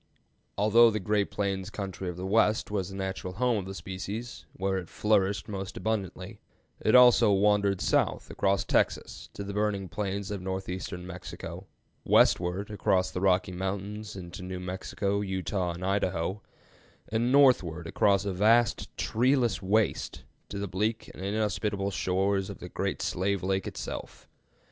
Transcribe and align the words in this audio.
Although 0.57 0.89
the 0.89 0.99
great 0.99 1.29
plains 1.29 1.69
country 1.69 2.09
of 2.09 2.17
the 2.17 2.25
West 2.25 2.71
was 2.71 2.89
the 2.89 2.95
natural 2.95 3.33
home 3.33 3.59
of 3.59 3.65
the 3.67 3.75
species, 3.75 4.47
where 4.53 4.79
it 4.79 4.89
flourished 4.89 5.47
most 5.47 5.77
abundantly, 5.77 6.39
it 6.79 6.95
also 6.95 7.31
wandered 7.31 7.81
south 7.81 8.31
across 8.31 8.63
Texas 8.65 9.29
to 9.35 9.43
the 9.43 9.53
burning 9.53 9.87
plains 9.87 10.31
of 10.31 10.41
northeastern 10.41 11.05
Mexico, 11.05 11.67
westward 12.03 12.71
across 12.71 13.11
the 13.11 13.21
Rocky 13.21 13.51
Mountains 13.51 14.15
into 14.15 14.41
New 14.41 14.59
Mexico, 14.59 15.21
Utah, 15.21 15.73
and 15.73 15.85
Idaho, 15.85 16.41
and 17.09 17.31
northward 17.31 17.85
across 17.85 18.25
a 18.25 18.33
vast 18.33 18.89
treeless 18.97 19.61
waste 19.61 20.23
to 20.49 20.57
the 20.57 20.67
bleak 20.67 21.11
and 21.13 21.23
inhospitable 21.23 21.91
shores 21.91 22.49
of 22.49 22.57
the 22.57 22.69
Great 22.69 23.03
Slave 23.03 23.43
Lake 23.43 23.67
itself. 23.67 24.27